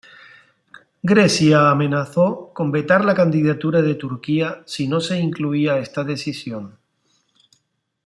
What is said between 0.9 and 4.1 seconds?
Grecia amenazó con vetar la candidatura de